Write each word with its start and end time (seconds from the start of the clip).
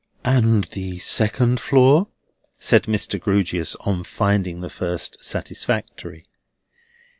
"And 0.25 0.63
the 0.71 0.97
second 0.97 1.59
floor?" 1.59 2.07
said 2.57 2.85
Mr. 2.85 3.19
Grewgious, 3.21 3.75
on 3.81 4.03
finding 4.03 4.61
the 4.61 4.69
first 4.71 5.23
satisfactory. 5.23 6.25